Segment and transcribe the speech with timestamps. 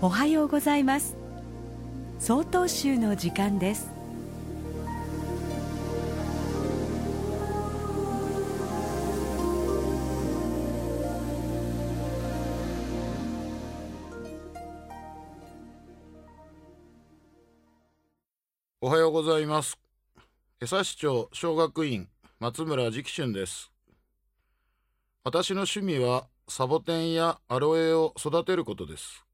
[0.00, 1.16] おはようございます。
[2.20, 3.90] 総統集の時間です。
[18.80, 19.80] おはようございます。
[20.60, 22.08] 江差町小学院
[22.38, 23.72] 松村直春です。
[25.24, 29.24] 私の趣味はサボテンやアロエを育てることです。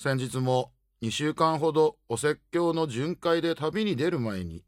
[0.00, 0.70] 先日も
[1.02, 4.62] 2週間ほどお説教の巡回で旅に出る前に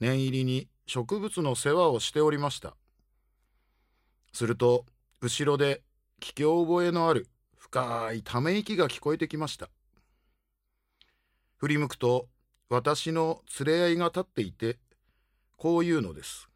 [0.00, 2.74] 念入りに植物の世話をしておりました。
[4.32, 4.86] すると
[5.20, 5.82] 後ろで
[6.22, 9.68] 聞き覚えのある深いため息が聞こえてきました。
[11.58, 12.26] 振り向くと
[12.70, 14.78] 私の連れ合いが立っていて
[15.58, 16.48] こういうのです。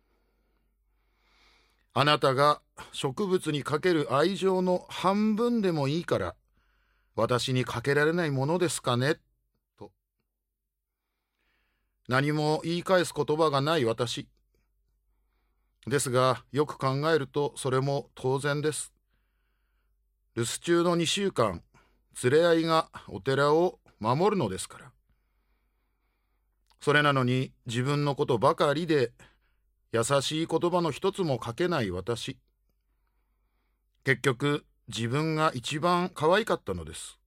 [1.93, 6.35] あなたが植物にかける愛情の半分でもいいから
[7.17, 9.19] 私にかけられないものですかね？
[9.79, 9.93] と。
[12.09, 14.29] 何も言い返す言葉がない私。
[15.87, 18.93] ですがよく考えるとそれも当然です。
[20.35, 21.63] 留守中の2週間
[22.23, 24.91] 連れ合いがお寺を守るのですから。
[26.81, 29.13] それなのに自分のことばかりで
[29.93, 32.39] 優しい言葉の一つもかけない私。
[34.05, 37.19] 結局自分が一番可愛かったのです。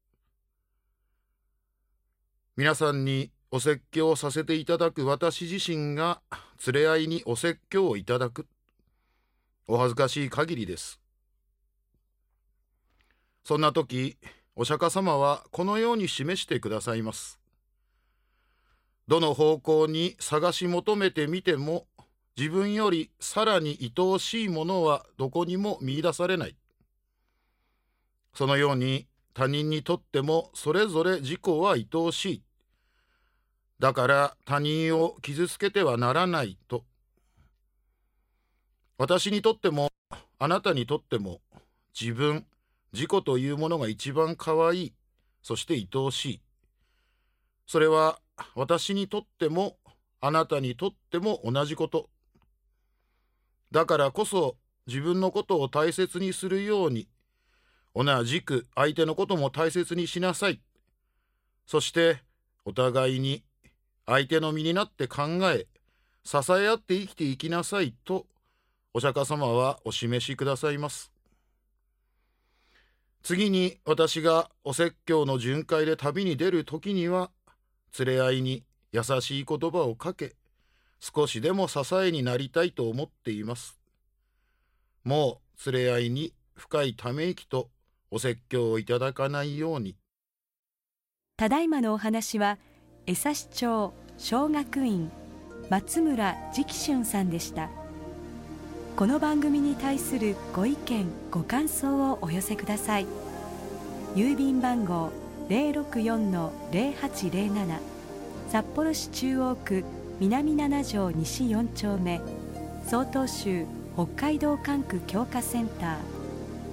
[2.56, 6.22] 皆さんにお説教させていただく私自身が
[6.66, 8.48] 連れ合いにお説教をいただく。
[9.68, 11.00] お恥ずかしい限りです。
[13.44, 14.18] そんな時
[14.56, 17.40] お釈迦様はこのように示してくださいます。
[19.08, 21.88] どの方向に探し求めてみても
[22.38, 26.56] 自分よりさらに愛おしいものはどこにも見いだされない。
[28.38, 32.44] そのように他人にとってもそれぞれ自己は愛おしい。
[33.80, 36.86] だから他人を傷つけてはならないと。
[39.00, 39.90] 私にとっても
[40.38, 41.42] あなたにとっても
[42.00, 42.46] 自分
[42.94, 44.94] 自己というものが一番可愛い。
[45.42, 46.42] そして愛おしい。
[47.66, 48.20] それは
[48.54, 49.78] 私にとっても
[50.22, 52.08] あなたにとっても同じこと。
[53.72, 57.08] だからこそ自分のことを大切にするように
[58.00, 60.62] 同じく相手のことも大切にしなさい。
[61.66, 62.22] そして
[62.64, 63.44] お互いに
[64.06, 65.66] 相手の身になって考え
[66.24, 68.28] 支え合って生きていきなさいと
[68.94, 71.12] お釈迦様はお示しくださいます。
[73.24, 77.32] 次に私がお説教の巡回で旅に出る時には
[77.98, 80.36] 連れ合いに優しい言葉をかけ
[81.00, 83.80] 少しでも支えになりたいと思っています。
[85.04, 87.70] もう連れ合いに深いため息と
[88.12, 89.96] お説教をいただかないように。
[91.38, 92.58] ただいまのお話は
[93.06, 95.12] 江差町小学院
[95.70, 97.70] 松村直春さんでした。
[98.96, 103.06] この番組に対するご意見ご感想をお寄せください。
[104.16, 105.12] 郵便番号
[105.50, 107.80] 064-0807
[108.50, 109.84] 札幌市中央区
[110.20, 112.20] 南7条西4丁目。
[112.88, 116.17] 曹洞州北海道管区強化センター。